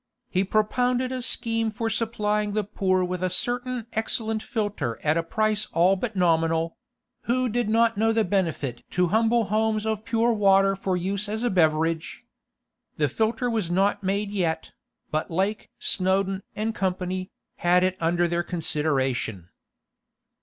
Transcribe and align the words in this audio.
He 0.31 0.43
propounded 0.43 1.11
a 1.11 1.21
scheme 1.21 1.69
for 1.69 1.87
supplying 1.87 2.53
the 2.53 2.63
poor 2.63 3.03
with 3.05 3.21
a 3.21 3.29
certain 3.29 3.85
excellent 3.93 4.41
filter 4.41 4.99
at 5.03 5.15
a 5.15 5.21
price 5.21 5.67
all 5.73 5.95
but 5.95 6.15
nominal; 6.15 6.75
who 7.25 7.47
did 7.47 7.69
not 7.69 7.99
know 7.99 8.11
the 8.11 8.23
benefit 8.23 8.83
to 8.89 9.09
humble 9.09 9.43
homes 9.43 9.85
of 9.85 10.03
pure 10.03 10.33
water 10.33 10.75
for 10.75 10.97
use 10.97 11.29
as 11.29 11.43
a 11.43 11.51
beverage? 11.51 12.25
The 12.97 13.07
filter 13.09 13.47
was 13.47 13.69
not 13.69 14.01
made 14.01 14.31
yet, 14.31 14.71
but 15.11 15.29
Lake, 15.29 15.69
Snowdon, 15.77 16.41
& 16.57 16.73
Co., 16.73 17.25
had 17.57 17.83
it 17.83 17.95
under 18.01 18.27
their 18.27 18.41
consideration. 18.43 19.49